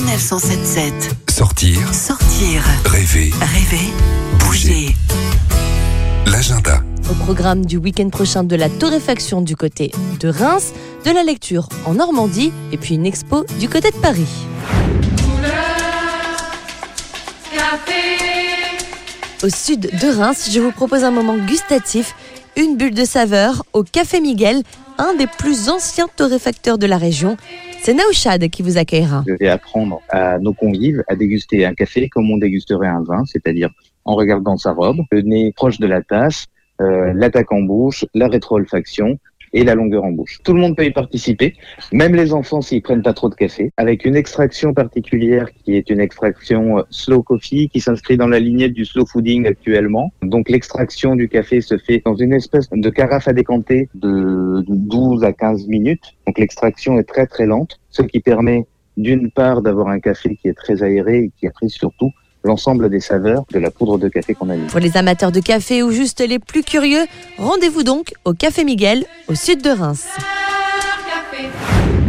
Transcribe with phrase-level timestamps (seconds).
[0.00, 0.92] Sanef 177.
[1.28, 3.92] Sortir, Sortir, rêver, rêver,
[4.38, 4.94] bouger.
[6.24, 6.82] l'agenda.
[7.10, 9.90] Au programme du week-end prochain de la torréfaction du côté
[10.20, 10.72] de Reims,
[11.04, 14.26] de la lecture en Normandie et puis une expo du côté de Paris.
[19.42, 22.14] Au sud de Reims, je vous propose un moment gustatif,
[22.56, 24.62] une bulle de saveur au Café Miguel,
[25.00, 27.38] un des plus anciens torréfacteurs de la région.
[27.82, 29.24] C'est Naouchad qui vous accueillera.
[29.26, 33.24] Je vais apprendre à nos convives à déguster un café comme on dégusterait un vin,
[33.24, 33.70] c'est-à-dire
[34.04, 36.46] en regardant sa robe, le nez proche de la tasse,
[36.82, 39.18] euh, l'attaque en bouche, la rétro-olfaction
[39.52, 40.38] et la longueur en bouche.
[40.44, 41.54] Tout le monde peut y participer,
[41.92, 45.90] même les enfants s'ils prennent pas trop de café, avec une extraction particulière qui est
[45.90, 50.12] une extraction euh, slow coffee qui s'inscrit dans la lignée du slow fooding actuellement.
[50.22, 55.24] Donc l'extraction du café se fait dans une espèce de carafe à décanter de 12
[55.24, 56.14] à 15 minutes.
[56.26, 60.48] Donc l'extraction est très très lente, ce qui permet d'une part d'avoir un café qui
[60.48, 62.10] est très aéré et qui apprécie surtout
[62.44, 64.66] l'ensemble des saveurs de la poudre de café qu'on a mis.
[64.66, 67.04] Pour les amateurs de café ou juste les plus curieux,
[67.38, 70.06] rendez-vous donc au Café Miguel, au sud de Reims.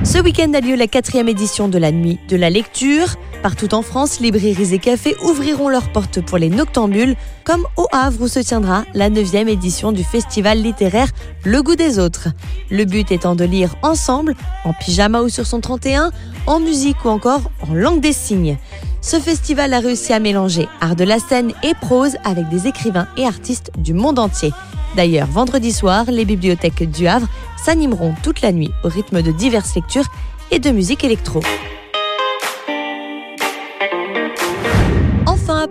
[0.03, 3.15] Ce week-end a lieu la quatrième édition de la Nuit de la Lecture.
[3.41, 8.21] Partout en France, librairies et cafés ouvriront leurs portes pour les noctambules, comme au Havre
[8.21, 11.07] où se tiendra la neuvième édition du festival littéraire
[11.43, 12.27] Le Goût des Autres.
[12.69, 16.11] Le but étant de lire ensemble, en pyjama ou sur son 31,
[16.45, 18.59] en musique ou encore en langue des signes.
[19.01, 23.07] Ce festival a réussi à mélanger art de la scène et prose avec des écrivains
[23.17, 24.51] et artistes du monde entier.
[24.95, 29.73] D'ailleurs, vendredi soir, les bibliothèques du Havre s'animeront toute la nuit au rythme de diverses
[29.73, 30.11] lectures
[30.51, 31.41] et de musique électro.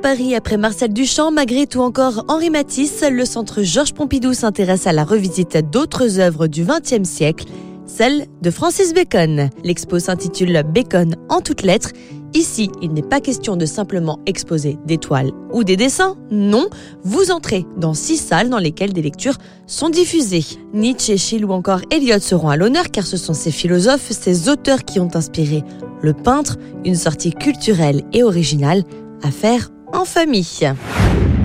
[0.01, 4.93] Paris, après Marcel Duchamp, Magritte ou encore Henri Matisse, le centre Georges Pompidou s'intéresse à
[4.93, 7.47] la revisite d'autres œuvres du XXe siècle,
[7.85, 9.51] celle de Francis Bacon.
[9.63, 11.91] L'expo s'intitule Bacon en toutes lettres
[12.33, 16.69] Ici, il n'est pas question de simplement exposer des toiles ou des dessins, non,
[17.03, 19.37] vous entrez dans six salles dans lesquelles des lectures
[19.67, 20.45] sont diffusées.
[20.73, 24.85] Nietzsche, Schill ou encore Eliot seront à l'honneur car ce sont ces philosophes, ces auteurs
[24.85, 25.65] qui ont inspiré
[26.01, 28.85] le peintre, une sortie culturelle et originale
[29.23, 30.73] à faire en famille.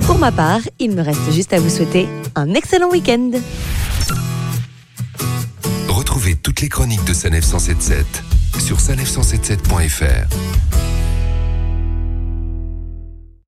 [0.05, 3.31] Pour ma part, il me reste juste à vous souhaiter un excellent week-end.
[5.89, 8.05] Retrouvez toutes les chroniques de Sanef 177
[8.59, 10.27] sur sanef177.fr.